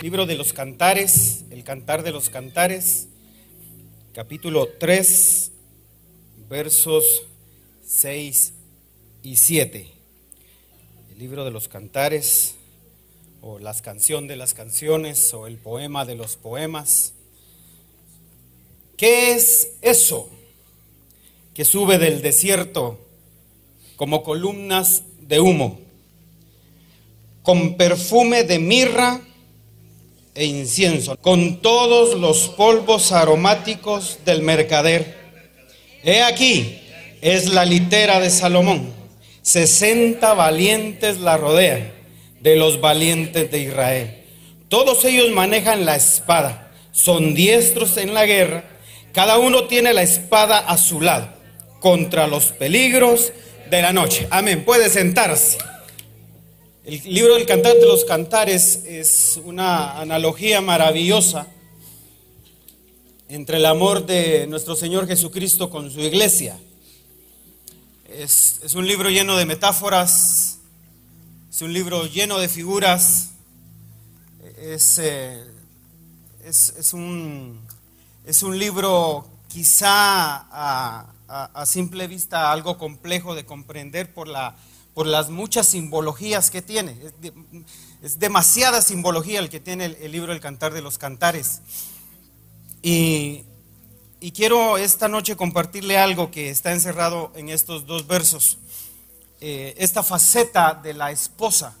[0.00, 3.08] Libro de los Cantares, el Cantar de los Cantares,
[4.14, 5.50] capítulo 3,
[6.48, 7.24] versos
[7.84, 8.52] 6
[9.24, 9.88] y 7.
[11.10, 12.54] El libro de los Cantares,
[13.40, 17.14] o las canción de las canciones, o el poema de los poemas.
[18.96, 20.30] ¿Qué es eso
[21.54, 23.04] que sube del desierto
[23.96, 25.80] como columnas de humo,
[27.42, 29.22] con perfume de mirra?
[30.38, 35.16] E incienso, con todos los polvos aromáticos del mercader.
[36.04, 36.78] He aquí,
[37.20, 38.92] es la litera de Salomón.
[39.42, 41.90] Sesenta valientes la rodean,
[42.40, 44.14] de los valientes de Israel.
[44.68, 48.64] Todos ellos manejan la espada, son diestros en la guerra,
[49.12, 51.30] cada uno tiene la espada a su lado,
[51.80, 53.32] contra los peligros
[53.70, 54.28] de la noche.
[54.30, 55.58] Amén, puede sentarse.
[56.88, 61.46] El libro del Cantar de los Cantares es una analogía maravillosa
[63.28, 66.58] entre el amor de nuestro Señor Jesucristo con su iglesia.
[68.08, 70.60] Es, un libro lleno de metáforas,
[71.50, 73.32] es un libro lleno de figuras,
[74.56, 75.44] es, eh,
[76.42, 77.60] es un,
[78.44, 84.56] un, libro quizá a simple vista algo complejo de comprender por la
[84.98, 86.96] por las muchas simbologías que tiene.
[88.02, 91.60] Es, demasiada simbología el que tiene el, libro El Cantar de los Cantares.
[92.82, 93.44] Y,
[94.34, 98.58] quiero esta noche compartirle algo que está encerrado en estos dos versos.
[99.40, 101.76] Eh, esta faceta de la esposa,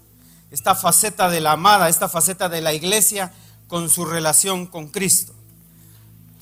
[0.52, 3.32] esta faceta de la amada, esta faceta de la iglesia
[3.66, 5.34] con su relación con Cristo.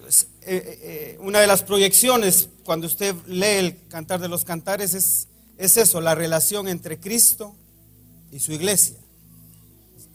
[0.02, 5.28] Eh, eh, una de las proyecciones cuando usted lee el Cantar de los Cantares es
[5.58, 7.54] es eso, la relación entre Cristo
[8.30, 8.96] y su iglesia.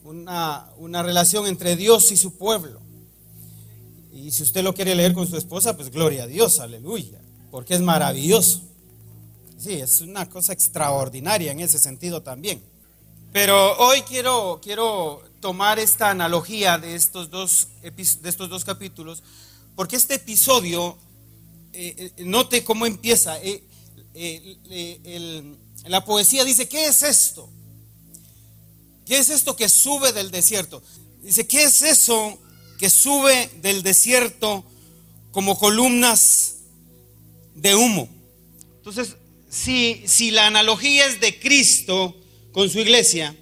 [0.03, 2.79] Una, una, relación entre Dios y su pueblo.
[4.13, 7.75] Y si usted lo quiere leer con su esposa, pues gloria a Dios, aleluya, porque
[7.75, 8.61] es maravilloso.
[9.57, 12.63] Sí, es una cosa extraordinaria en ese sentido también.
[13.31, 19.23] Pero hoy quiero, quiero tomar esta analogía de estos dos, de estos dos capítulos,
[19.75, 20.97] porque este episodio,
[21.73, 23.41] eh, eh, note cómo empieza.
[23.41, 23.63] Eh,
[24.13, 25.55] eh,
[25.85, 27.49] la poesía dice, ¿qué es esto?
[29.05, 30.81] ¿Qué es esto que sube del desierto?
[31.21, 32.39] Dice, ¿qué es eso
[32.77, 34.63] que sube del desierto
[35.31, 36.55] como columnas
[37.55, 38.09] de humo?
[38.77, 39.15] Entonces,
[39.49, 42.15] si, si la analogía es de Cristo
[42.51, 43.35] con su iglesia,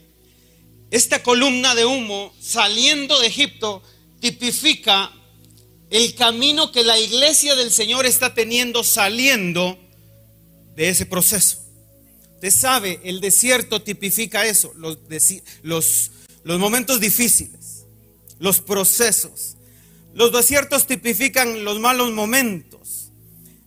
[0.91, 3.84] esta columna de humo saliendo de Egipto
[4.19, 5.12] tipifica
[5.90, 9.78] el camino que la iglesia del Señor está teniendo saliendo
[10.79, 11.57] de ese proceso.
[12.35, 14.97] Usted sabe, el desierto tipifica eso, los,
[15.62, 16.12] los,
[16.45, 17.84] los momentos difíciles,
[18.40, 19.57] los procesos.
[20.13, 23.12] Los desiertos tipifican los malos momentos,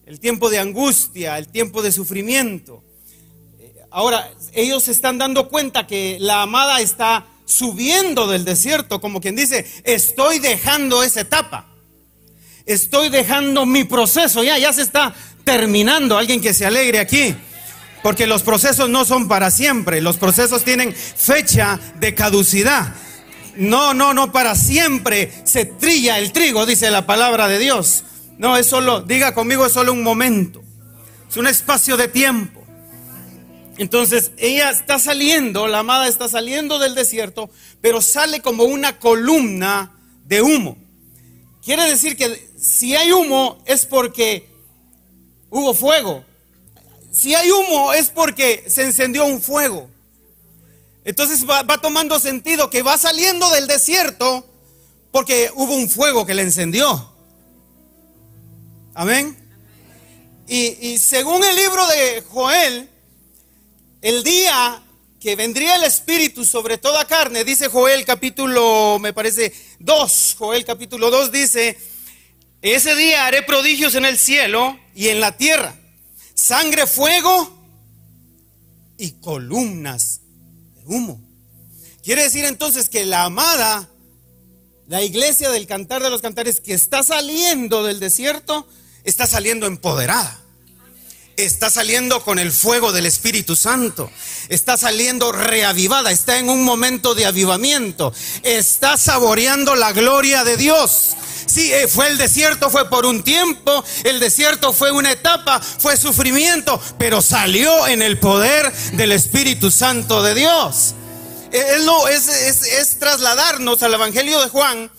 [0.06, 2.82] el tiempo de angustia, el tiempo de sufrimiento.
[3.90, 9.36] Ahora, ellos se están dando cuenta que la amada está subiendo del desierto, como quien
[9.36, 11.68] dice, estoy dejando esa etapa,
[12.64, 15.14] estoy dejando mi proceso, ya, ya se está
[15.44, 16.16] terminando.
[16.19, 17.34] Alguien que se alegre aquí.
[18.03, 20.00] Porque los procesos no son para siempre.
[20.00, 22.94] Los procesos tienen fecha de caducidad.
[23.56, 28.04] No, no, no para siempre se trilla el trigo, dice la palabra de Dios.
[28.38, 30.62] No, es solo, diga conmigo, es solo un momento.
[31.28, 32.62] Es un espacio de tiempo.
[33.78, 37.50] Entonces, ella está saliendo, la amada está saliendo del desierto,
[37.81, 39.92] pero sale como una columna
[40.25, 40.76] de humo.
[41.64, 44.51] Quiere decir que si hay humo es porque
[45.52, 46.24] hubo fuego.
[47.12, 49.88] Si hay humo es porque se encendió un fuego.
[51.04, 54.46] Entonces va, tomando sentido que va saliendo del desierto
[55.10, 57.12] porque hubo un fuego que le encendió.
[58.94, 59.36] Amén.
[60.48, 62.88] Y, según el libro de Joel,
[64.00, 64.82] el día
[65.20, 71.10] que vendría el Espíritu sobre toda carne, dice Joel capítulo, me parece 2, Joel capítulo
[71.10, 71.78] 2 dice,
[72.62, 75.75] ese día haré prodigios en el cielo y en la tierra,
[76.35, 77.53] sangre, fuego
[78.97, 80.20] y columnas
[80.75, 81.20] de humo.
[82.03, 83.88] Quiere decir entonces que la amada,
[84.87, 88.67] la iglesia del cantar de los cantares que está saliendo del desierto,
[89.05, 90.41] está saliendo empoderada
[91.37, 94.11] está saliendo con el fuego del Espíritu Santo,
[94.49, 98.12] está saliendo reavivada, está en un momento de avivamiento,
[98.43, 101.17] está saboreando la gloria de Dios.
[101.46, 105.96] Sí, eh, fue el desierto, fue por un tiempo, el desierto fue una etapa, fue
[105.96, 110.94] sufrimiento, pero salió en el poder del Espíritu Santo de Dios.
[111.50, 114.90] Es, es, es trasladarnos al Evangelio de Juan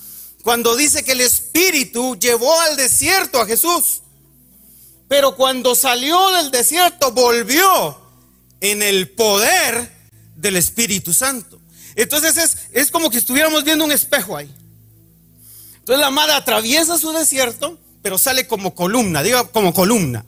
[0.44, 4.03] cuando dice que el Espíritu llevó al desierto a Jesús.
[5.14, 7.96] Pero cuando salió del desierto volvió
[8.62, 9.92] en el poder
[10.36, 11.62] del Espíritu Santo.
[11.96, 14.52] Entonces es, es como que estuviéramos viendo un espejo ahí.
[15.76, 20.26] Entonces la amada atraviesa su desierto, pero sale como columna, diga como columna.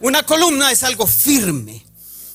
[0.00, 1.86] Una columna es algo firme.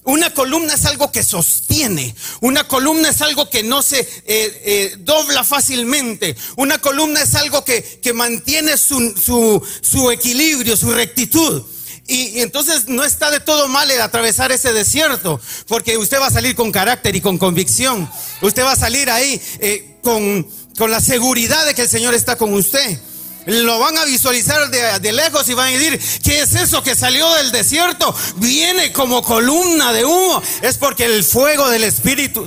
[0.06, 2.16] Una columna es algo que sostiene.
[2.40, 6.38] Una columna es algo que no se eh, eh, dobla fácilmente.
[6.56, 11.64] Una columna es algo que, que mantiene su, su, su, equilibrio, su rectitud.
[12.08, 16.32] Y, entonces no está de todo mal el atravesar ese desierto, porque usted va a
[16.32, 18.10] salir con carácter y con convicción.
[18.42, 20.48] Usted va a salir ahí eh, con,
[20.78, 23.00] con la seguridad de que el Señor está con usted.
[23.46, 27.32] Lo van a visualizar de, lejos y van a decir, ¿qué es eso que salió
[27.36, 28.16] del desierto?
[28.38, 30.42] Viene como columna de humo.
[30.62, 32.46] Es porque el fuego del Espíritu...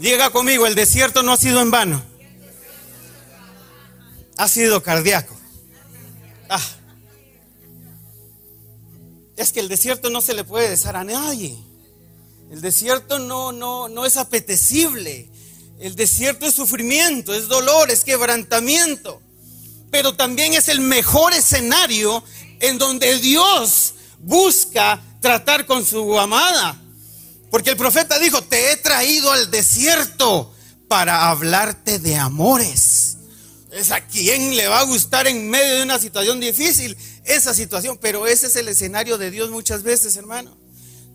[0.00, 2.09] Llega conmigo, el desierto no ha sido en vano.
[4.40, 5.36] Ha sido cardíaco.
[6.48, 6.66] Ah.
[9.36, 11.58] Es que el desierto no se le puede dejar a nadie.
[12.50, 15.28] El desierto no, no, no es apetecible.
[15.78, 19.20] El desierto es sufrimiento, es dolor, es quebrantamiento.
[19.90, 22.24] Pero también es el mejor escenario
[22.60, 26.80] en donde Dios busca tratar con su amada.
[27.50, 30.50] Porque el profeta dijo, te he traído al desierto
[30.88, 33.09] para hablarte de amores.
[33.72, 37.98] Es a quien le va a gustar en medio de una situación difícil esa situación,
[38.00, 40.56] pero ese es el escenario de Dios muchas veces, hermano.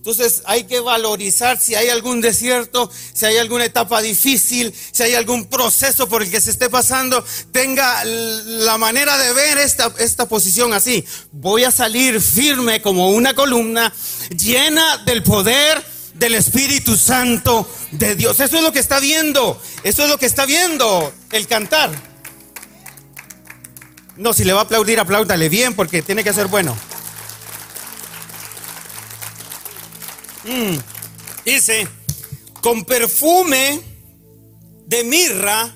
[0.06, 5.16] Entonces hay que valorizar si hay algún desierto, si hay alguna etapa difícil, si hay
[5.16, 10.28] algún proceso por el que se esté pasando, tenga la manera de ver esta, esta
[10.28, 11.04] posición así.
[11.32, 13.92] Voy a salir firme como una columna
[14.30, 18.40] llena del poder del Espíritu Santo de Dios.
[18.40, 22.15] Eso es lo que está viendo, eso es lo que está viendo el cantar.
[24.18, 26.76] No, si le va a aplaudir, apláudale bien porque tiene que ser bueno.
[30.46, 30.78] Mm.
[31.46, 31.88] Dice,
[32.62, 33.82] con perfume
[34.86, 35.76] de mirra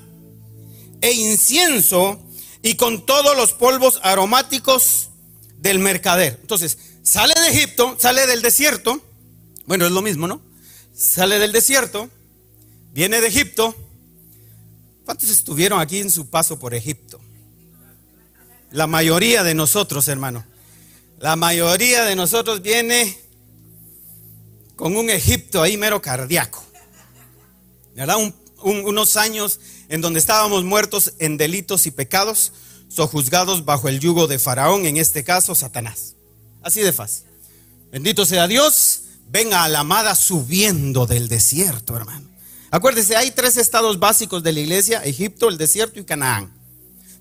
[1.01, 2.23] e incienso
[2.61, 5.09] y con todos los polvos aromáticos
[5.57, 6.37] del mercader.
[6.41, 9.01] Entonces, sale de Egipto, sale del desierto.
[9.65, 10.41] Bueno, es lo mismo, ¿no?
[10.93, 12.09] Sale del desierto,
[12.91, 13.75] viene de Egipto.
[15.05, 17.08] ¿Cuántos estuvieron aquí en su paso por Egipto?
[18.71, 20.45] La mayoría de nosotros, hermano.
[21.19, 23.17] La mayoría de nosotros viene
[24.75, 26.63] con un Egipto ahí mero cardíaco.
[27.95, 28.17] ¿Verdad?
[28.61, 32.51] unos años en donde estábamos muertos en delitos y pecados,
[32.89, 36.15] sojuzgados bajo el yugo de Faraón, en este caso Satanás.
[36.61, 37.25] Así de fácil.
[37.91, 39.01] Bendito sea Dios.
[39.27, 42.27] Venga a la amada subiendo del desierto, hermano.
[42.71, 46.58] Acuérdese, hay tres estados básicos de la iglesia, Egipto, el desierto y Canaán.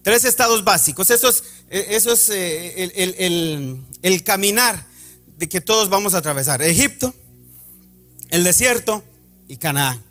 [0.09, 1.11] Tres estados básicos.
[1.11, 4.87] Eso es, eh, eh, el, el caminar
[5.37, 6.63] de que todos vamos a atravesar.
[6.63, 7.15] Egipto,
[8.31, 9.05] el desierto
[9.49, 10.03] y Canaán.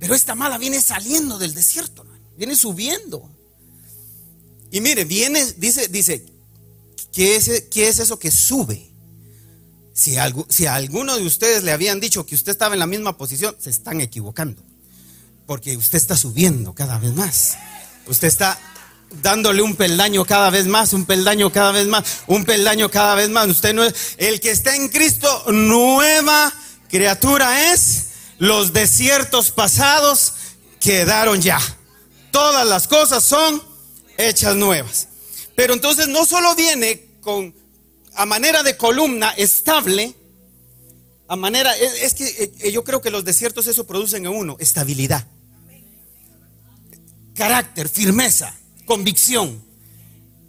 [0.00, 2.04] Pero esta mala viene saliendo del desierto,
[2.36, 3.30] viene subiendo.
[4.72, 6.26] Y mire, viene, dice, dice,
[7.12, 8.90] ¿qué es, qué es eso que sube?
[9.92, 10.16] Si,
[10.48, 13.54] si a alguno de ustedes le habían dicho que usted estaba en la misma posición,
[13.60, 14.64] se están equivocando.
[15.46, 17.56] Porque usted está subiendo cada vez más.
[18.08, 18.58] Usted está
[19.22, 23.28] dándole un peldaño cada vez más, un peldaño cada vez más, un peldaño cada vez
[23.28, 23.48] más.
[23.48, 26.52] Usted no es el que está en Cristo, nueva
[26.88, 30.34] criatura es, los desiertos pasados
[30.80, 31.58] quedaron ya.
[32.30, 33.62] Todas las cosas son
[34.18, 35.08] hechas nuevas.
[35.56, 37.54] Pero entonces no solo viene con
[38.14, 40.14] a manera de columna estable,
[41.26, 45.26] a manera, es, que eh, yo creo que los desiertos eso producen en uno, estabilidad,
[47.34, 48.54] carácter, firmeza,
[48.84, 49.62] convicción.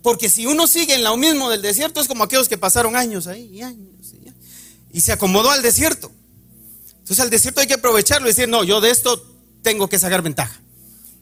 [0.01, 3.27] Porque si uno sigue en lo mismo del desierto, es como aquellos que pasaron años
[3.27, 3.96] ahí y años
[4.96, 6.10] y se acomodó al desierto.
[7.00, 9.22] Entonces al desierto hay que aprovecharlo y decir, no, yo de esto
[9.62, 10.62] tengo que sacar ventaja.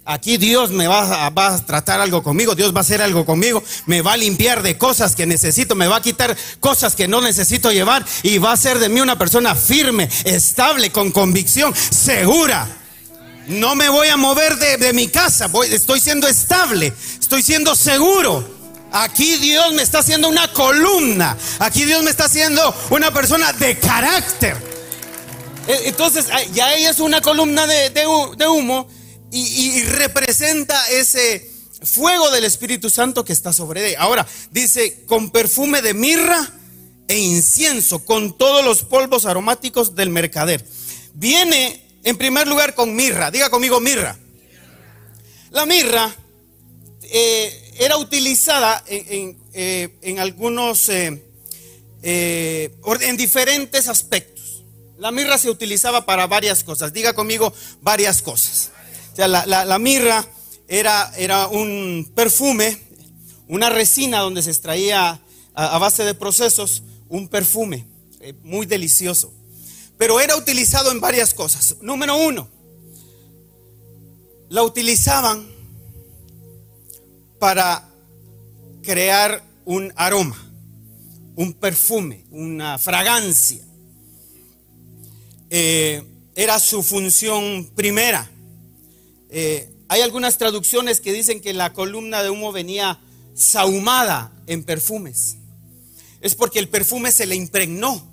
[0.05, 3.25] Aquí Dios me va a, va a, tratar algo conmigo, Dios va a hacer algo
[3.25, 7.07] conmigo, me va a limpiar de cosas que necesito, me va a quitar cosas que
[7.07, 11.73] no necesito llevar y va a hacer de mí una persona firme, estable, con convicción,
[11.73, 12.82] segura.
[13.47, 18.63] No me voy a mover de, de mi casa, estoy siendo estable, estoy siendo seguro.
[18.91, 23.77] Aquí Dios me está haciendo una columna, aquí Dios me está haciendo una persona de
[23.79, 24.55] carácter.
[25.67, 28.05] Eh, entonces, ya ella es una columna de,
[28.47, 28.87] humo
[29.31, 31.49] y, representa ese
[31.81, 34.01] fuego del Espíritu Santo que está sobre ella.
[34.01, 36.51] Ahora, dice, con perfume de mirra
[37.07, 40.65] e incienso con todos los polvos aromáticos del mercader.
[41.13, 43.31] Viene en primer lugar con mirra.
[43.31, 44.17] Diga conmigo mirra.
[45.51, 46.13] La mirra
[47.03, 51.21] eh, era utilizada en, eh, algunos, eh,
[52.01, 54.63] en diferentes aspectos.
[54.97, 56.93] La mirra se utilizaba para varias cosas.
[56.93, 58.71] Diga conmigo varias cosas.
[59.13, 60.25] O sea, la, mirra
[60.67, 62.79] era, era, un perfume,
[63.47, 65.21] una resina donde se extraía
[65.53, 67.85] a, base de procesos un perfume
[68.41, 69.31] muy delicioso.
[69.97, 71.77] Pero era utilizado en varias cosas.
[71.81, 72.49] Número uno,
[74.49, 75.47] la utilizaban
[77.39, 77.89] para
[78.83, 80.37] crear un aroma,
[81.35, 83.63] un perfume, una fragancia.
[85.49, 86.03] Eh,
[86.35, 88.29] era su función primera.
[89.29, 92.99] Eh, hay algunas traducciones que dicen que la columna de humo venía
[93.35, 95.37] sahumada en perfumes.
[96.21, 98.12] Es porque el perfume se le impregnó.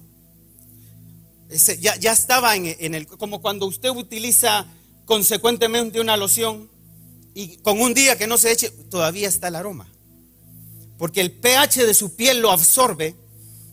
[1.80, 4.66] Ya, estaba en, en, el, como cuando usted utiliza
[5.04, 6.71] consecuentemente una loción
[7.35, 9.88] y con un día que no se eche, todavía está el aroma.
[10.99, 13.16] Porque el pH de su piel lo absorbe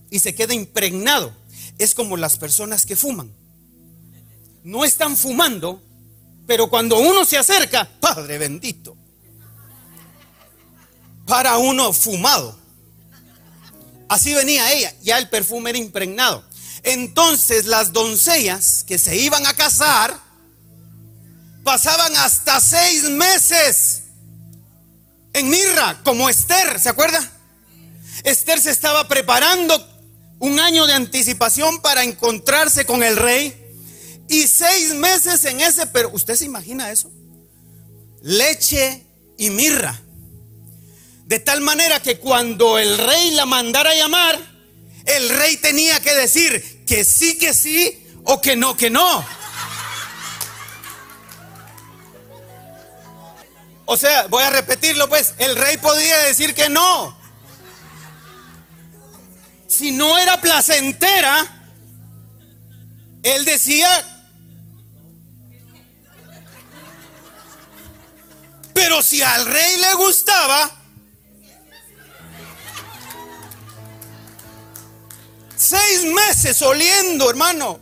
[0.10, 1.34] y se queda impregnado.
[1.78, 3.32] Es como las personas que fuman.
[4.64, 5.82] No están fumando,
[6.46, 8.96] pero cuando uno se acerca, Padre bendito,
[11.26, 12.58] para uno fumado.
[14.08, 16.47] Así venía ella, ya el perfume era impregnado.
[16.88, 20.18] Entonces las doncellas que se iban a casar,
[21.62, 24.04] pasaban hasta seis meses
[25.34, 27.30] en mirra, como Esther, ¿se acuerda?
[28.24, 29.86] Esther se estaba preparando
[30.40, 33.54] un año de anticipación para encontrarse con el rey
[34.30, 37.12] y seis meses en ese, pero ¿usted se imagina eso?
[38.22, 39.06] Leche
[39.38, 40.02] y mirra.
[41.26, 44.40] De tal manera que cuando el rey la mandara a llamar,
[45.04, 49.24] el rey tenía que decir que sí, que sí o que no, que no.
[53.86, 57.16] O sea, voy a repetirlo pues, el rey podía decir que no.
[59.68, 61.46] Si no era placentera,
[63.24, 63.90] él decía,
[68.74, 70.77] pero si al rey le gustaba,
[75.58, 77.80] seis meses oliendo, hermano.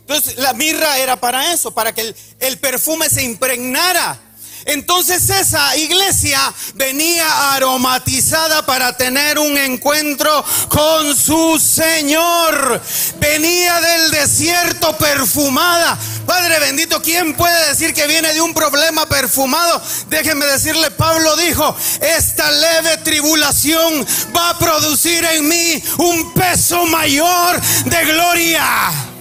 [0.00, 4.20] Entonces la mirra era para eso, para que el, el perfume se impregnara.
[4.66, 6.40] Entonces esa iglesia
[6.74, 12.80] venía aromatizada para tener un encuentro con su Señor.
[13.18, 15.98] Venía del desierto perfumada.
[16.26, 19.82] Padre bendito, ¿quién puede decir que viene de un problema perfumado?
[20.08, 27.60] Déjenme decirle, Pablo dijo, esta leve tribulación va a producir en mí un peso mayor
[27.84, 29.11] de gloria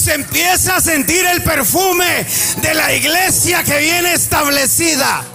[0.00, 2.26] se empieza a sentir el perfume
[2.62, 5.26] de la iglesia que viene establecida.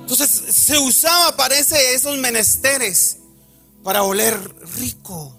[0.00, 3.18] Entonces se usaba, parece, esos menesteres
[3.84, 4.36] para oler
[4.78, 5.38] rico.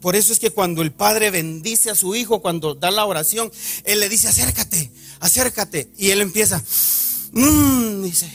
[0.00, 3.52] Por eso es que cuando el padre bendice a su hijo, cuando da la oración,
[3.84, 5.90] él le dice, acércate, acércate.
[5.98, 6.62] Y él empieza,
[7.32, 8.30] mmm, dice,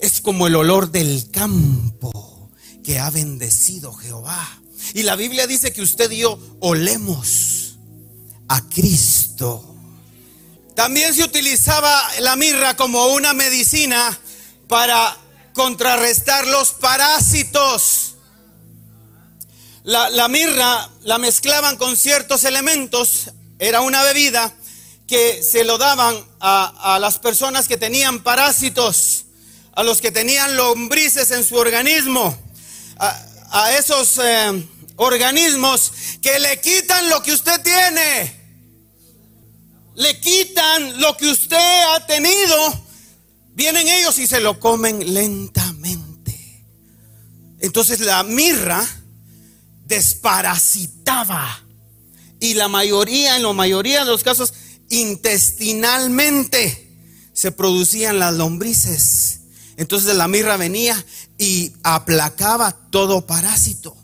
[0.00, 2.50] es como el olor del campo
[2.84, 4.59] que ha bendecido Jehová.
[4.94, 7.76] Y la Biblia dice que usted y yo olemos
[8.48, 9.76] a Cristo.
[10.74, 14.18] También se utilizaba la mirra como una medicina
[14.66, 15.16] para
[15.52, 18.14] contrarrestar los parásitos.
[19.82, 24.54] La, mirra la mezclaban con ciertos elementos, era una bebida
[25.06, 29.24] que se lo daban a, las personas que tenían parásitos,
[29.72, 32.38] a los que tenían lombrices en su organismo,
[33.50, 34.18] a, esos...
[34.22, 34.66] Eh,
[35.00, 38.38] organismos que le quitan lo que usted tiene.
[39.94, 42.84] Le quitan lo que usted ha tenido.
[43.54, 46.66] Vienen ellos y se lo comen lentamente.
[47.60, 48.86] Entonces la mirra
[49.86, 51.64] desparasitaba.
[52.38, 54.52] Y la mayoría, en la mayoría de los casos,
[54.90, 56.90] intestinalmente
[57.32, 59.40] se producían las lombrices.
[59.78, 61.02] Entonces la mirra venía
[61.40, 63.96] y aplacaba todo parásito.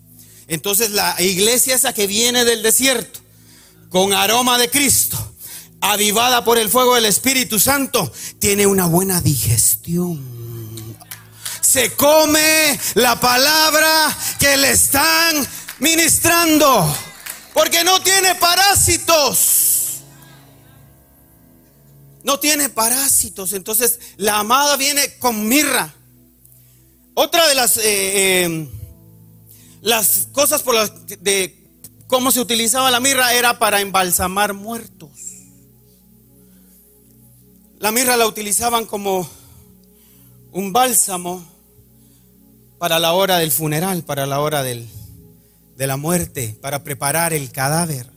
[0.48, 3.20] Entonces la iglesia esa que viene del desierto,
[3.90, 5.18] con aroma de Cristo,
[5.82, 10.18] avivada por el fuego del Espíritu Santo, tiene una buena digestión.
[11.60, 15.46] Se come la palabra que le están
[15.78, 16.96] ministrando,
[17.52, 20.00] porque no tiene parásitos.
[22.24, 23.52] No tiene parásitos.
[23.52, 25.92] Entonces la amada viene con mirra.
[27.18, 27.78] Otra de las...
[27.78, 28.68] Eh, eh,
[29.80, 31.64] las cosas por las de
[32.08, 35.11] cómo se utilizaba la mirra era para embalsamar muertos.
[37.78, 39.28] La mirra la utilizaban como
[40.52, 41.46] un bálsamo
[42.78, 44.87] para la hora del funeral, para la hora de
[45.78, 48.11] la muerte, para preparar el cadáver.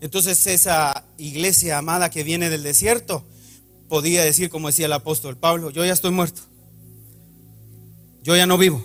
[0.00, 3.24] Entonces esa iglesia amada que viene del desierto
[3.88, 6.42] podía decir, como decía el apóstol Pablo, yo ya estoy muerto,
[8.26, 8.84] yo ya no vivo,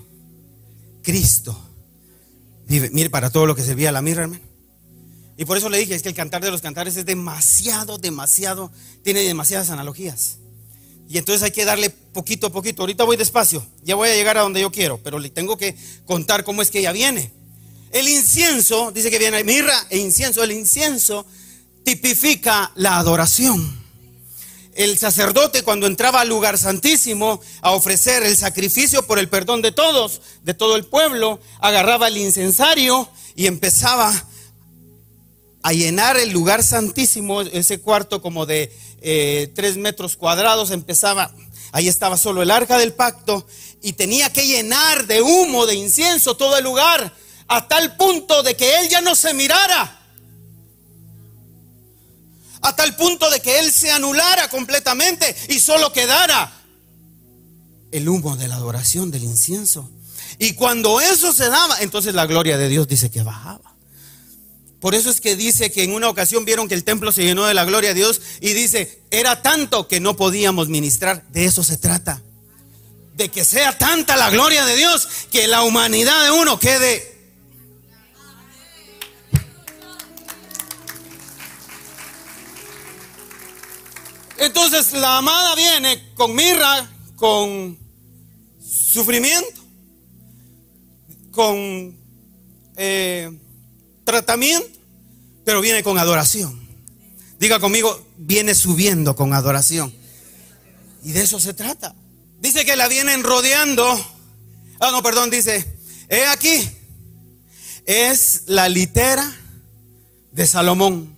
[1.01, 1.59] Cristo
[2.67, 2.91] vive.
[2.91, 4.43] Mire, para todo lo que servía la mirra, hermano.
[5.35, 8.71] Y por eso le dije, es que el cantar de los cantares es demasiado, demasiado,
[9.03, 10.37] tiene demasiadas analogías.
[11.09, 12.83] Y entonces hay que darle poquito a poquito.
[12.83, 15.75] Ahorita voy despacio, ya voy a llegar a donde yo quiero, pero le tengo que
[16.05, 17.31] contar cómo es que ella viene.
[17.91, 20.43] El incienso, dice que viene mirra e incienso.
[20.43, 21.25] El incienso
[21.83, 23.80] tipifica la adoración.
[24.73, 29.71] El sacerdote cuando entraba al lugar santísimo a ofrecer el sacrificio por el perdón de
[29.71, 34.13] todos, de todo el pueblo, agarraba el incensario y empezaba
[35.63, 41.31] a llenar el lugar santísimo, ese cuarto como de eh, tres metros cuadrados, empezaba,
[41.71, 43.45] ahí estaba solo el arca del pacto
[43.81, 47.13] y tenía que llenar de humo, de incienso todo el lugar
[47.47, 50.00] a tal punto de que él ya no se mirara.
[52.61, 56.51] A tal punto de que él se anulara completamente y solo quedara
[57.91, 59.89] el humo de la adoración del incienso.
[60.37, 63.75] Y cuando eso se daba, entonces la gloria de Dios dice que bajaba.
[64.79, 67.45] Por eso es que dice que en una ocasión vieron que el templo se llenó
[67.45, 71.23] de la gloria de Dios y dice, era tanto que no podíamos ministrar.
[71.29, 72.23] De eso se trata.
[73.15, 77.10] De que sea tanta la gloria de Dios que la humanidad de uno quede
[84.41, 87.77] Entonces la amada viene con mirra, con
[88.59, 89.61] sufrimiento,
[91.29, 91.95] con
[92.75, 93.39] eh,
[94.03, 94.67] tratamiento,
[95.45, 96.59] pero viene con adoración.
[97.37, 99.93] Diga conmigo, viene subiendo con adoración.
[101.03, 101.93] Y de eso se trata.
[102.39, 103.87] Dice que la vienen rodeando.
[104.79, 105.71] Ah, no, perdón, dice,
[106.09, 106.67] he aquí,
[107.85, 109.37] es la litera
[110.31, 111.15] de Salomón.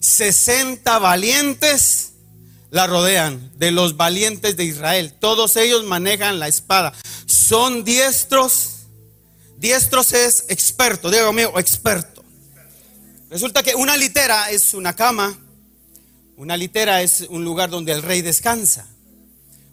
[0.00, 2.09] 60 valientes
[2.70, 5.12] la rodean, de los valientes de Israel.
[5.18, 6.92] Todos ellos manejan la espada.
[7.26, 8.76] Son diestros.
[9.58, 12.24] Diestros es experto, digo mío, experto.
[13.28, 15.38] Resulta que una litera es una cama.
[16.36, 18.86] Una litera es un lugar donde el rey descansa.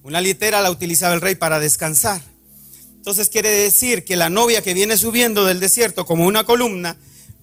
[0.04, 2.22] Una litera la utilizaba el rey para descansar.
[2.96, 6.98] Entonces quiere decir que la novia que viene subiendo del desierto como una columna,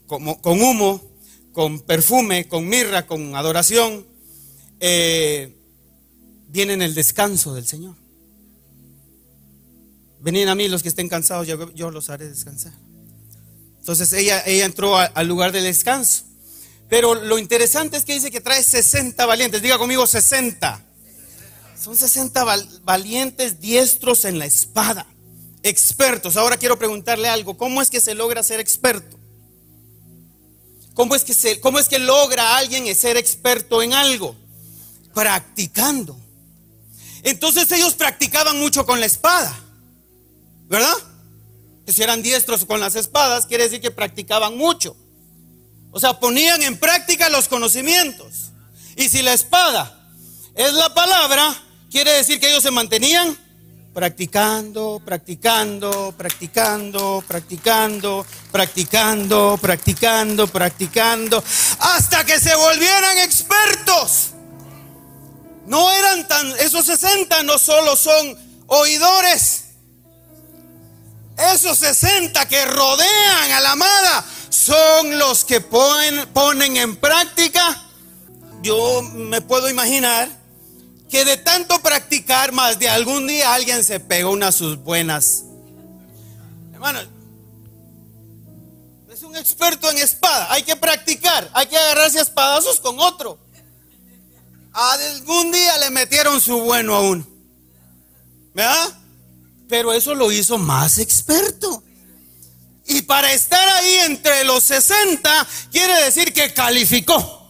[0.06, 1.00] como, con humo,
[1.52, 4.06] con perfume, con mirra, con adoración,
[4.86, 5.56] eh,
[6.48, 7.94] viene en el descanso del Señor.
[10.20, 12.74] Venid a mí los que estén cansados, yo, los haré descansar.
[13.78, 16.24] Entonces ella, ella entró al lugar del descanso.
[16.90, 19.62] Pero lo interesante es que dice que trae 60 valientes.
[19.62, 20.84] Diga conmigo 60.
[21.82, 22.44] Son 60
[22.82, 25.06] valientes diestros en la espada.
[25.62, 26.36] Expertos.
[26.36, 27.56] Ahora quiero preguntarle algo.
[27.56, 29.16] ¿Cómo es que se logra ser experto?
[30.92, 34.43] ¿Cómo es que, se, cómo es que logra alguien ser experto en algo?
[35.14, 36.18] Practicando.
[37.22, 39.54] Entonces ellos practicaban mucho con la espada,
[40.68, 40.94] ¿verdad?
[41.86, 44.96] Que si eran diestros con las espadas, quiere decir que practicaban mucho.
[45.90, 48.50] O sea, ponían en práctica los conocimientos.
[48.96, 50.10] Y si la espada
[50.54, 51.54] es la palabra,
[51.90, 53.38] quiere decir que ellos se mantenían
[53.94, 61.44] practicando, practicando, practicando, practicando, practicando, practicando, practicando,
[61.78, 64.33] hasta que se volvieran expertos.
[65.66, 69.64] No eran tan, esos 60 no solo son oidores.
[71.36, 77.82] Esos 60 que rodean a la amada son los que ponen, ponen en práctica.
[78.62, 80.28] Yo me puedo imaginar
[81.10, 85.44] que de tanto practicar más de algún día alguien se pegó unas sus buenas.
[86.72, 87.00] Hermano,
[89.12, 90.52] es un experto en espada.
[90.52, 93.38] Hay que practicar, hay que agarrarse a espadazos con otro.
[94.74, 97.26] Algún día le metieron su bueno a uno.
[98.52, 98.98] ¿Verdad?
[99.68, 101.82] Pero eso lo hizo más experto.
[102.86, 107.40] Y para estar ahí entre los 60, quiere decir que calificó.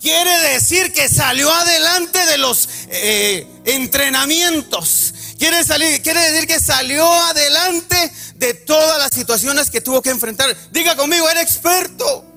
[0.00, 5.14] Quiere decir que salió adelante de los eh, entrenamientos.
[5.38, 10.56] Quiere, salir, quiere decir que salió adelante de todas las situaciones que tuvo que enfrentar.
[10.70, 12.31] Diga conmigo, era experto.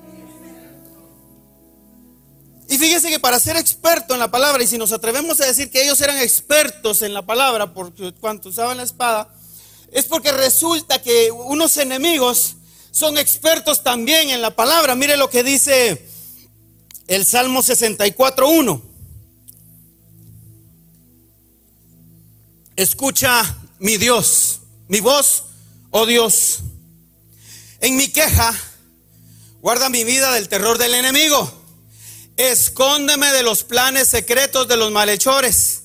[2.68, 5.70] Y fíjese que para ser experto en la palabra, y si nos atrevemos a decir
[5.70, 9.32] que ellos eran expertos en la palabra, porque cuando usaban la espada,
[9.92, 12.56] es porque resulta que unos enemigos
[12.90, 14.94] son expertos también en la palabra.
[14.94, 16.08] Mire lo que dice
[17.06, 18.82] el Salmo 64.1.
[22.74, 25.44] Escucha mi Dios, mi voz,
[25.90, 26.58] oh Dios.
[27.80, 28.54] En mi queja,
[29.60, 31.65] guarda mi vida del terror del enemigo.
[32.36, 35.82] Escóndeme de los planes secretos de los malhechores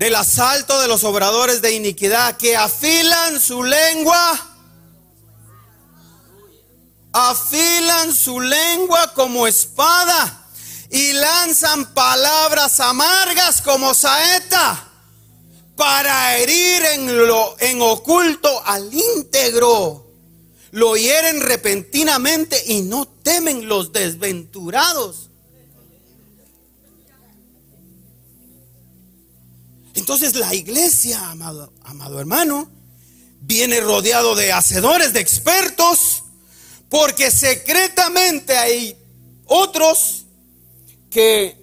[0.00, 4.56] del asalto de los obradores de iniquidad que afilan su lengua,
[7.12, 10.48] afilan su lengua como espada
[10.88, 14.88] y lanzan palabras amargas como saeta
[15.76, 20.06] para herir en lo en oculto al íntegro.
[20.70, 25.29] Lo hieren repentinamente y no temen los desventurados.
[30.00, 32.70] Entonces la iglesia, amado, amado hermano,
[33.42, 36.24] viene rodeado de hacedores, de expertos,
[36.88, 38.96] porque secretamente hay
[39.44, 40.24] otros
[41.10, 41.54] que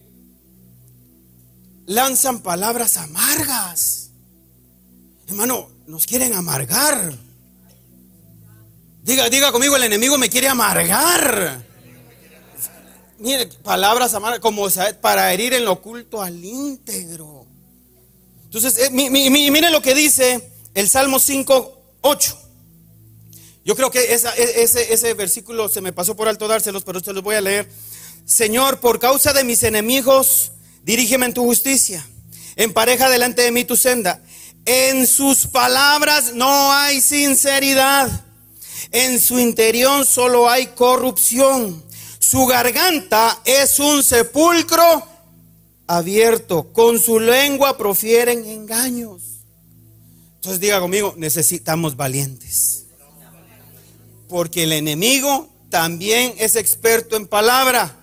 [1.88, 4.12] lanzan palabras amargas.
[5.28, 7.18] Hermano, nos quieren amargar.
[9.02, 11.66] Diga, diga conmigo, el enemigo me quiere amargar.
[13.18, 14.68] Mire, palabras amargas como
[15.02, 17.37] para herir en lo oculto al íntegro.
[18.58, 20.42] Entonces, eh, mire lo que dice
[20.74, 22.40] el Salmo 5, 8.
[23.64, 27.14] Yo creo que e, ese, ese versículo se me pasó por alto dárselos, pero se
[27.14, 27.70] los voy a leer.
[28.26, 32.04] Señor, por causa de mis enemigos, dirígeme en tu justicia.
[32.56, 34.24] Empareja delante de mí tu senda.
[34.66, 38.26] En sus palabras no hay sinceridad.
[38.92, 41.84] En su interior solo hay corrupción.
[42.18, 45.17] Su garganta es un sepulcro
[45.88, 49.22] abierto, con su lengua profieren engaños.
[50.36, 52.86] Entonces diga conmigo, necesitamos valientes.
[54.28, 57.96] Porque el enemigo también es experto en palabra,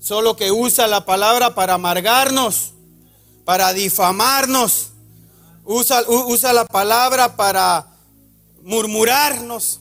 [0.00, 2.72] solo que usa la palabra para amargarnos,
[3.44, 4.90] para difamarnos,
[5.64, 7.88] usa, usa la palabra para
[8.62, 9.80] murmurarnos.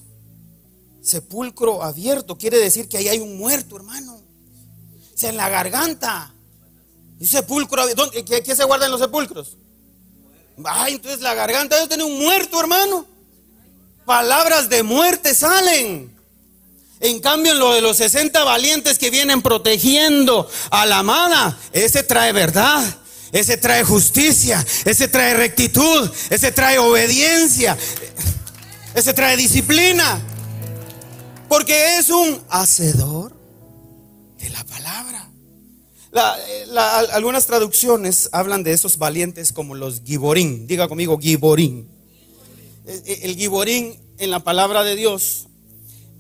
[1.02, 4.16] Sepulcro abierto quiere decir que ahí hay un muerto, hermano.
[4.16, 6.34] O en la garganta.
[7.22, 7.84] Y sepulcro,
[8.26, 9.56] ¿qué, se guarda en los sepulcros?
[10.66, 13.06] Ay, entonces la garganta debe tener un muerto, hermano.
[14.08, 16.18] Palabras de muerte salen.
[17.00, 22.02] En cambio, en lo de los 60 valientes que vienen protegiendo a la amada, ese
[22.02, 22.84] trae verdad,
[23.32, 27.78] ese trae justicia, ese trae rectitud, ese trae obediencia,
[28.96, 30.20] ese trae disciplina.
[31.48, 33.32] Porque es un hacedor
[34.40, 35.21] de la palabra.
[36.14, 36.66] Eh,
[37.14, 40.68] algunas traducciones hablan de esos valientes como los giborín.
[40.68, 41.88] Diga conmigo, giborín.
[42.86, 45.48] Eh, eh, el giborín en la palabra de Dios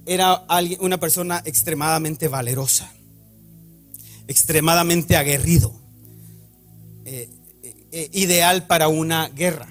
[0.06, 0.45] era
[0.80, 2.91] una persona extremadamente valerosa,
[4.27, 5.73] extremadamente aguerrido,
[7.91, 9.67] ideal para una guerra.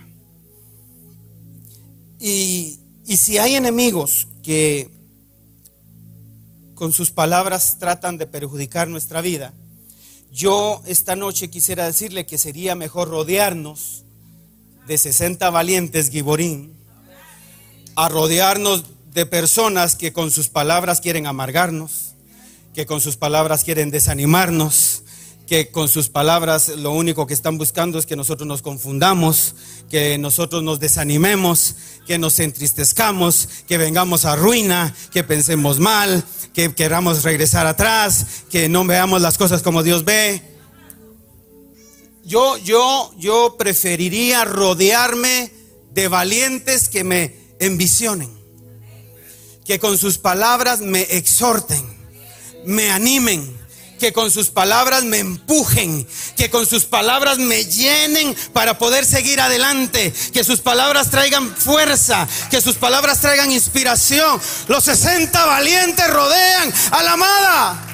[2.20, 2.78] y
[3.16, 4.88] si hay enemigos que
[6.74, 9.52] con sus palabras tratan de perjudicar nuestra vida,
[10.32, 14.04] yo esta noche quisiera decirle que sería mejor rodearnos
[14.86, 16.72] de 60 valientes giborín
[17.96, 22.14] a rodearnos de personas que con sus palabras quieren amargarnos,
[22.74, 25.02] que con sus palabras quieren desanimarnos,
[25.50, 29.56] que con sus palabras lo único que están buscando es que nosotros nos confundamos,
[29.90, 31.74] que nosotros nos desanimemos,
[32.06, 36.22] que nos entristezcamos, que vengamos a ruina, que pensemos mal,
[36.54, 40.40] que queramos regresar atrás, que no veamos las cosas como Dios ve.
[42.22, 45.50] Yo, yo, yo preferiría rodearme
[45.90, 48.30] de valientes que me envisionen,
[49.64, 51.82] que con sus palabras me exhorten,
[52.64, 53.59] me animen
[54.00, 59.40] que con sus palabras me empujen, que con sus palabras me llenen para poder seguir
[59.40, 64.40] adelante, que sus palabras traigan fuerza, que sus palabras traigan inspiración.
[64.66, 67.86] Los 60 valientes rodean a la amada.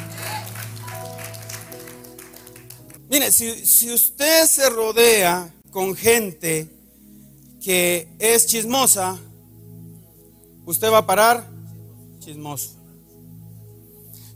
[3.08, 6.70] Mire, si, si usted se rodea con gente
[7.62, 9.18] que es chismosa,
[10.64, 11.48] usted va a parar
[12.20, 12.75] chismoso.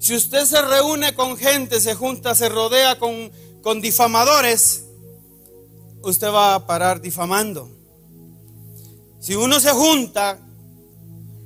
[0.00, 3.30] Si usted se reúne con gente, se junta, se rodea con,
[3.62, 4.86] con difamadores,
[6.02, 7.70] usted va a parar difamando.
[9.20, 10.38] Si uno se junta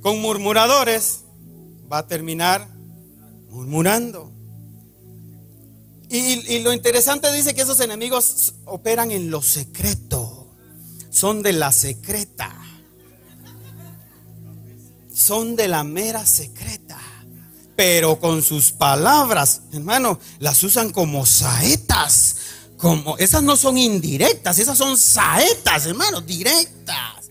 [0.01, 1.25] con murmuradores,
[1.91, 2.65] va a terminar
[3.49, 4.31] murmurando.
[6.07, 6.17] Y,
[6.55, 10.55] y, lo interesante dice que esos enemigos operan en lo secreto,
[11.09, 12.55] son de la secreta.
[15.11, 16.99] son de la mera secreta.
[17.75, 22.37] Pero con sus palabras, hermano, las usan como saetas.
[22.77, 27.29] Como, esas no son indirectas, esas son saetas, hermano, directas.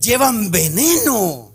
[0.00, 1.52] Llevan veneno.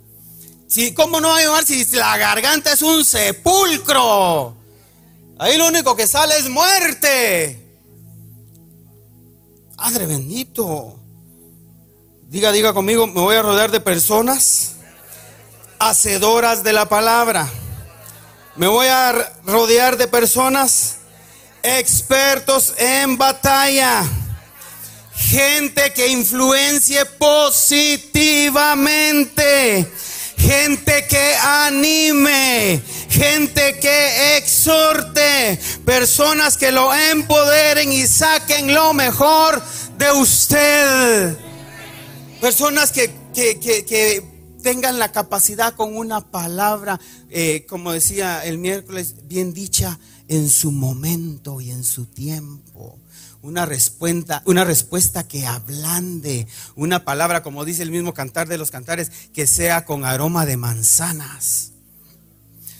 [0.96, 4.56] ¿Cómo no va a llevar si la garganta es un sepulcro?
[5.40, 7.60] Ahí lo único que sale es muerte.
[9.76, 11.00] Padre bendito.
[12.28, 14.74] Diga, diga conmigo, me voy a rodear de personas
[15.80, 17.50] hacedoras de la palabra.
[18.60, 20.98] Me voy a rodear de personas
[21.64, 24.04] expertos en batalla.
[25.16, 29.90] Gente que influencie positivamente.
[30.38, 32.82] Gente que anime.
[33.10, 35.58] Gente que exhorte.
[35.86, 39.64] Personas que lo empoderen y saquen lo mejor
[39.98, 41.38] de usted.
[42.42, 44.22] Personas que, que,
[44.62, 50.72] tengan la capacidad con una palabra, eh, como decía el miércoles, bien dicha en su
[50.72, 53.00] momento y en su tiempo.
[53.42, 58.70] Una respuesta, una respuesta que ablande, una palabra, como dice el mismo cantar de los
[58.70, 61.72] cantares, que sea con aroma de manzanas.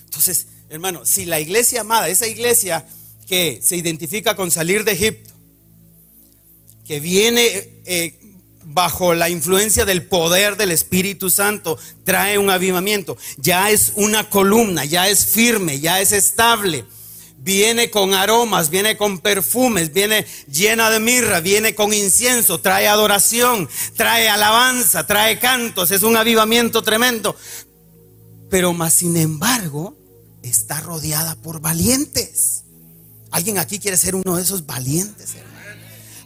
[0.06, 2.86] Entonces, hermano, si la iglesia amada, esa iglesia
[3.26, 5.34] que se identifica con salir de Egipto,
[6.86, 8.19] que viene eh,
[8.72, 13.18] bajo la influencia del poder del Espíritu Santo, trae un avivamiento.
[13.38, 16.86] Ya es una columna, ya es firme, ya es estable.
[17.42, 23.68] Viene con aromas, viene con perfumes, viene llena de mirra, viene con incienso, trae adoración,
[23.96, 27.36] trae alabanza, trae cantos, es un avivamiento tremendo.
[28.50, 29.96] Pero más sin embargo,
[30.44, 32.64] está rodeada por valientes.
[33.32, 35.36] ¿Alguien aquí quiere ser uno de esos valientes?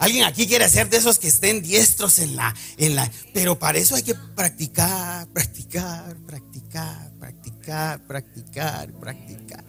[0.04, 3.78] Alguien aquí quiere ser de esos que estén diestros en la, en la, pero para
[3.78, 9.64] eso hay que practicar, practicar, practicar, practicar, practicar, practicar.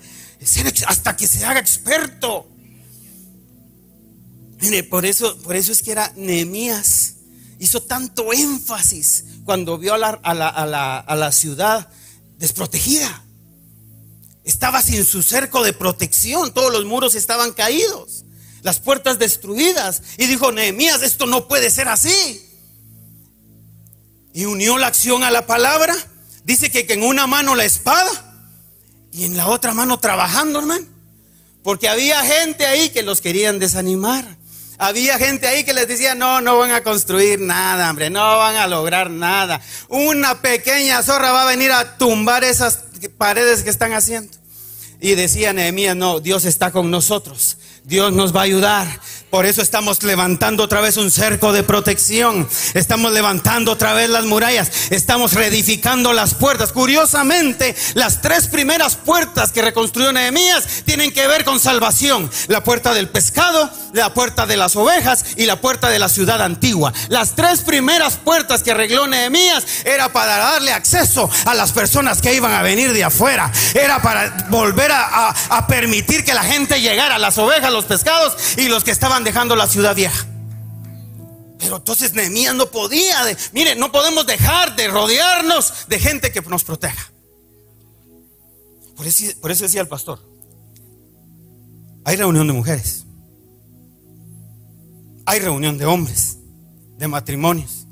[0.88, 2.48] Hasta que se haga experto.
[4.60, 7.14] Mire, por eso, por eso es que era Nehemías.
[7.60, 11.88] Hizo tanto énfasis cuando vio a la, a la, a la, a la ciudad
[12.38, 13.24] desprotegida.
[14.42, 18.23] Estaba sin su cerco de protección, todos los muros estaban caídos
[18.64, 20.02] las puertas destruidas.
[20.16, 22.50] Y dijo, Nehemías, esto no puede ser así.
[24.32, 25.94] Y unió la acción a la palabra.
[26.44, 28.10] Dice que, en una mano la espada
[29.12, 30.86] y en la otra mano trabajando, hermano.
[31.62, 34.24] Porque había gente ahí que los querían desanimar.
[34.78, 38.56] Había gente ahí que les decía, no, no van a construir nada, hombre, no van
[38.56, 39.60] a lograr nada.
[39.88, 42.80] Una pequeña zorra va a venir a tumbar esas
[43.18, 44.36] paredes que están haciendo.
[45.00, 47.58] Y decía Nehemías, no, Dios está con nosotros.
[47.84, 49.00] Dios nos va a ayudar.
[49.34, 52.48] Por eso estamos levantando otra vez un cerco de protección.
[52.74, 54.70] Estamos levantando otra vez las murallas.
[54.90, 56.70] Estamos reedificando las puertas.
[56.70, 62.30] Curiosamente, las tres primeras puertas que reconstruyó Nehemías tienen que ver con salvación.
[62.46, 66.40] La puerta del pescado, la puerta de las ovejas y la puerta de la ciudad
[66.40, 66.92] antigua.
[67.08, 72.34] Las tres primeras puertas que arregló Nehemías era para darle acceso a las personas que
[72.34, 73.50] iban a venir de afuera.
[73.74, 78.68] Era para volver a, a permitir que la gente llegara, las ovejas, los pescados y
[78.68, 80.26] los que estaban dejando la ciudad vieja.
[81.58, 86.42] Pero entonces Nehemías no podía, de, mire, no podemos dejar de rodearnos de gente que
[86.42, 87.10] nos proteja.
[88.96, 90.20] Por eso, por eso decía el pastor,
[92.04, 93.06] hay reunión de mujeres,
[95.24, 96.36] hay reunión de hombres,
[96.98, 97.86] de matrimonios,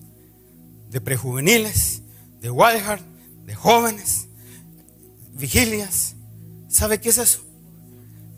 [0.90, 2.02] de prejuveniles,
[2.40, 3.02] de wildheart,
[3.46, 4.28] de jóvenes,
[5.32, 6.14] vigilias.
[6.68, 7.40] ¿Sabe qué es eso?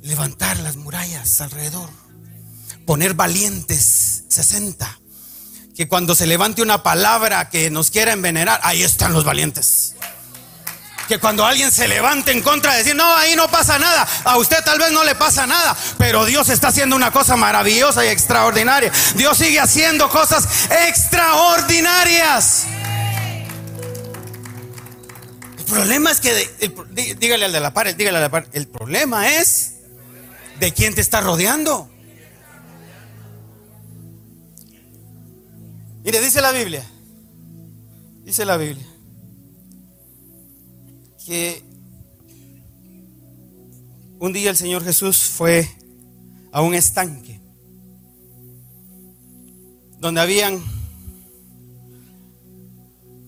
[0.01, 2.04] Levantar las murallas alrededor
[2.85, 5.01] poner valientes 60.
[5.77, 9.95] Que cuando se levante una palabra que nos quiera envenenar, ahí están los valientes.
[11.09, 14.39] Que cuando alguien se levante en contra de decir, no, ahí no pasa nada, a
[14.39, 18.09] usted tal vez no le pasa nada, pero Dios está haciendo una cosa maravillosa y
[18.09, 18.91] extraordinaria.
[19.15, 20.49] Dios sigue haciendo cosas
[20.89, 22.65] extraordinarias.
[25.59, 26.51] El problema es que,
[27.19, 29.73] dígale al de la par, dígale a la par, el problema es
[30.61, 31.91] de quién te está rodeando.
[36.05, 36.85] Mire, dice la Biblia,
[38.25, 38.87] dice la Biblia,
[41.25, 41.65] que
[44.19, 45.67] un día el Señor Jesús fue
[46.53, 47.41] a un estanque
[49.99, 50.63] donde habían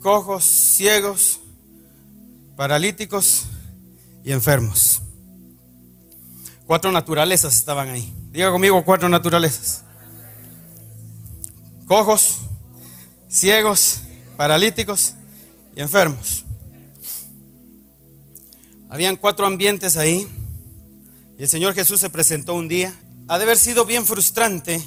[0.01, 1.41] cojos, ciegos,
[2.57, 3.47] paralíticos
[4.23, 5.01] y enfermos.
[6.67, 8.15] Cuatro naturalezas estaban ahí.
[8.33, 9.83] Diga conmigo cuatro naturalezas.
[11.87, 12.41] Cojos,
[13.37, 14.01] ciegos,
[14.37, 15.15] paralíticos
[15.77, 16.45] y enfermos.
[18.89, 20.27] Habían cuatro ambientes ahí.
[21.39, 22.99] Y el Señor Jesús se presentó un día.
[23.29, 24.83] Ha de haber sido bien frustrante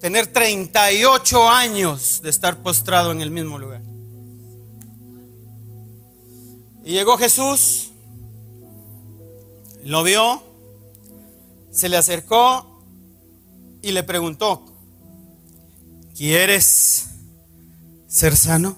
[0.00, 3.82] tener 38 años de estar postrado en el mismo lugar.
[6.84, 7.90] Y llegó Jesús,
[9.84, 10.42] lo vio,
[11.70, 12.82] se le acercó
[13.82, 14.64] y le preguntó,
[16.16, 17.08] ¿quieres
[18.18, 18.76] ser sano?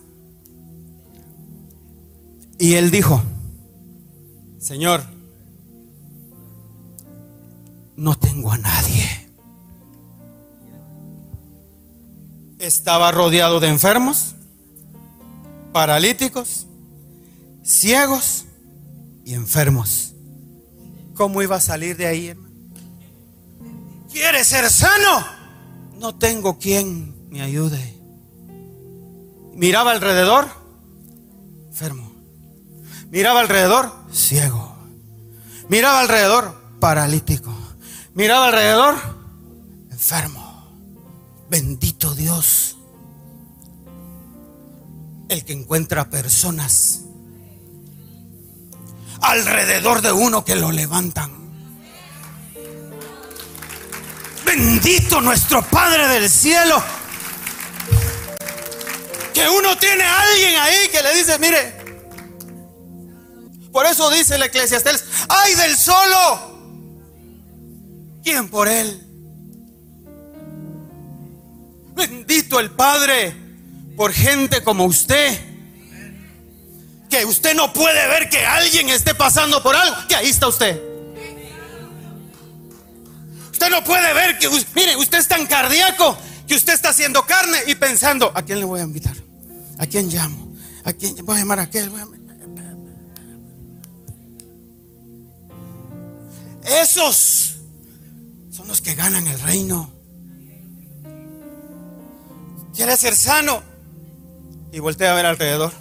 [2.59, 3.23] Y él dijo,
[4.59, 5.03] Señor,
[7.97, 9.31] no tengo a nadie.
[12.59, 14.35] Estaba rodeado de enfermos,
[15.73, 16.67] paralíticos,
[17.65, 18.45] ciegos
[19.25, 20.13] y enfermos.
[21.15, 22.55] ¿Cómo iba a salir de ahí, hermano?
[24.13, 25.25] ¿Quiere ser sano?
[25.99, 28.00] No tengo quien me ayude.
[29.61, 30.49] Miraba alrededor,
[31.69, 32.11] enfermo.
[33.11, 34.75] Miraba alrededor, ciego.
[35.69, 37.55] Miraba alrededor, paralítico.
[38.15, 38.95] Miraba alrededor,
[39.91, 40.65] enfermo.
[41.51, 42.79] Bendito Dios.
[45.29, 47.03] El que encuentra personas
[49.21, 51.33] alrededor de uno que lo levantan.
[54.43, 56.83] Bendito nuestro Padre del cielo.
[59.41, 61.73] Que uno tiene a alguien ahí que le dice, mire,
[63.73, 66.61] por eso dice el eclesiastés, ay del solo.
[68.23, 69.03] ¿Quién por él?
[71.95, 73.35] Bendito el Padre
[73.97, 75.41] por gente como usted
[77.09, 80.79] que usted no puede ver que alguien esté pasando por algo, que ahí está usted.
[83.53, 87.59] Usted no puede ver que, mire, usted es tan cardíaco que usted está haciendo carne
[87.69, 89.17] y pensando, ¿a quién le voy a invitar?
[89.81, 90.55] ¿A quién llamo?
[90.85, 91.91] ¿A quién voy a llamar a aquel?
[96.63, 97.57] Esos
[98.51, 99.91] son los que ganan el reino.
[102.75, 103.63] Quiere ser sano
[104.71, 105.73] y voltea a ver alrededor.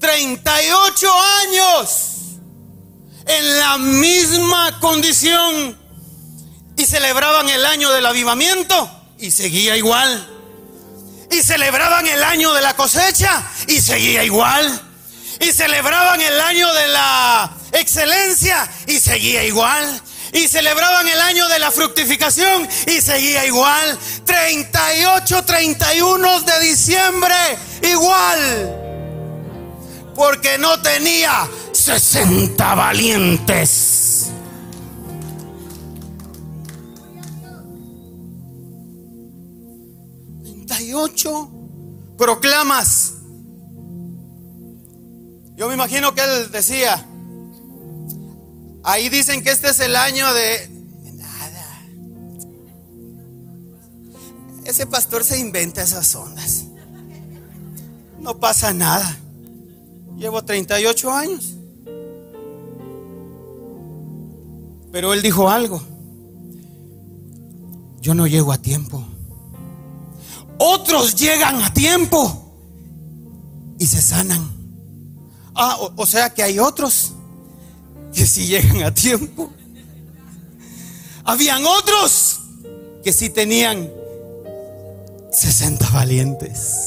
[0.00, 1.06] 38
[1.44, 2.38] años
[3.26, 5.76] en la misma condición
[6.78, 10.35] y celebraban el año del avivamiento y seguía igual.
[11.30, 14.82] Y celebraban el año de la cosecha y seguía igual.
[15.40, 20.00] Y celebraban el año de la excelencia y seguía igual.
[20.32, 23.98] Y celebraban el año de la fructificación y seguía igual.
[24.24, 27.34] 38, 31 de diciembre
[27.82, 28.82] igual
[30.16, 34.05] porque no tenía 60 valientes.
[40.94, 41.50] Ocho
[42.16, 43.14] proclamas.
[45.56, 47.06] Yo me imagino que él decía,
[48.84, 50.68] ahí dicen que este es el año de,
[51.02, 51.82] de nada.
[54.64, 56.64] Ese pastor se inventa esas ondas.
[58.20, 59.16] No pasa nada.
[60.16, 61.56] Llevo 38 años.
[64.92, 65.82] Pero él dijo algo.
[68.00, 69.04] Yo no llego a tiempo.
[70.58, 72.46] Otros llegan a tiempo
[73.78, 74.56] y se sanan.
[75.54, 77.12] Ah, o, sea que hay otros
[78.12, 79.50] que sí llegan a tiempo.
[81.24, 82.40] Habían otros
[83.02, 83.90] que sí tenían
[85.32, 86.86] 60 valientes.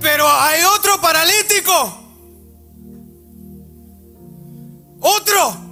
[0.00, 1.98] Pero hay otro paralítico.
[5.00, 5.63] Otro.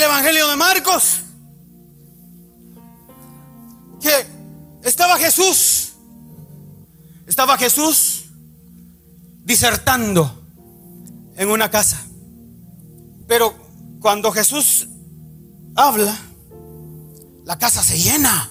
[0.00, 1.20] El Evangelio de Marcos.
[4.00, 4.26] Que
[4.82, 5.92] estaba Jesús.
[7.26, 8.24] Estaba Jesús
[9.44, 10.42] disertando
[11.36, 12.02] en una casa.
[13.28, 13.54] Pero
[14.00, 14.88] cuando Jesús
[15.76, 16.16] habla,
[17.44, 18.50] la casa se llena.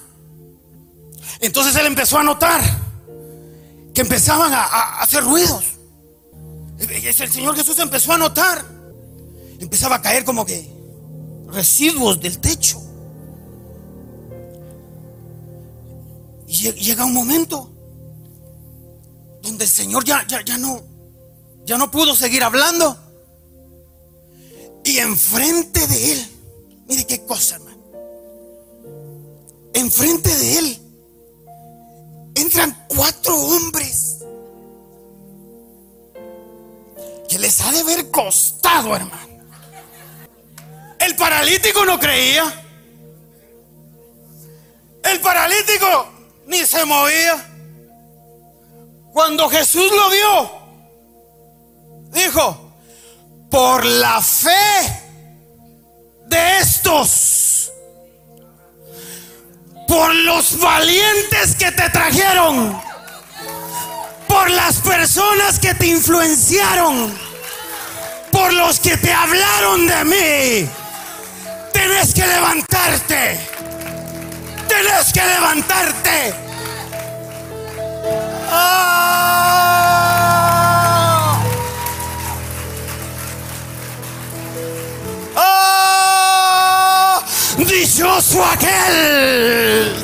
[1.40, 2.60] Entonces él empezó a notar
[3.92, 5.64] que empezaban a, hacer ruidos.
[6.78, 8.64] El Señor Jesús empezó a notar.
[9.58, 10.78] Empezaba a caer como que
[11.52, 12.80] residuos del techo.
[16.46, 17.70] Y llega un momento
[19.42, 20.82] donde el Señor ya, ya, ya, no,
[21.64, 22.96] ya no pudo seguir hablando.
[24.84, 26.28] Y enfrente de él,
[26.88, 27.80] mire qué cosa, hermano.
[29.74, 30.78] Enfrente de él
[32.34, 34.18] entran cuatro hombres
[37.28, 39.29] que les ha de haber costado, hermano.
[41.20, 42.50] Paralítico no creía.
[45.04, 46.08] El paralítico
[46.46, 47.46] ni se movía.
[49.12, 50.50] Cuando Jesús lo vio,
[52.10, 52.72] dijo,
[53.50, 55.12] por la fe
[56.26, 57.70] de estos,
[59.86, 62.80] por los valientes que te trajeron,
[64.26, 67.14] por las personas que te influenciaron,
[68.32, 70.79] por los que te hablaron de mí,
[71.80, 73.38] tienes que levantarte,
[74.68, 76.34] tienes que levantarte.
[78.50, 79.30] ¡Ah!
[85.36, 87.24] ¡Ah!
[87.56, 89.94] Dichoso aquel,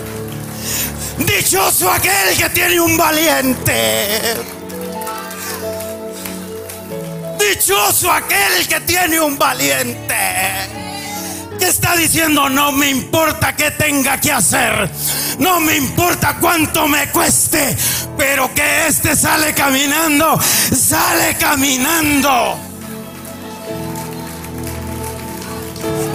[1.19, 4.37] dichoso aquel que tiene un valiente.
[7.39, 10.86] Dichoso aquel que tiene un valiente.
[11.69, 14.89] Está diciendo, no me importa qué tenga que hacer.
[15.39, 17.77] No me importa cuánto me cueste.
[18.17, 20.39] Pero que este sale caminando.
[20.41, 22.57] Sale caminando.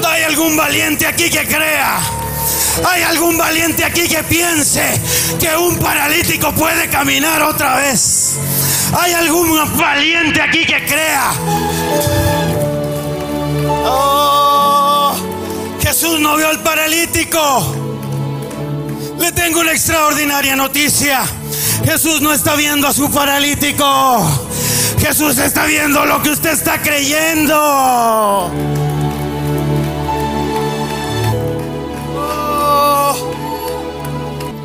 [0.08, 2.00] ¿Hay algún valiente aquí que crea?
[2.86, 5.00] ¿Hay algún valiente aquí que piense
[5.40, 8.38] que un paralítico puede caminar otra vez?
[8.98, 11.32] ¿Hay algún valiente aquí que crea?
[13.84, 14.51] Oh,
[16.02, 17.76] Jesús no vio al paralítico.
[19.20, 21.22] Le tengo una extraordinaria noticia.
[21.86, 24.28] Jesús no está viendo a su paralítico.
[24.98, 27.56] Jesús está viendo lo que usted está creyendo.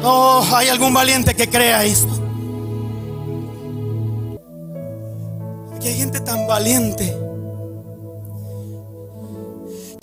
[0.05, 2.19] Oh, hay algún valiente que crea esto.
[5.83, 7.26] Que hay gente tan valiente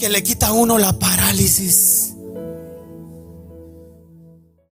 [0.03, 2.02] que le quita a uno la parálisis.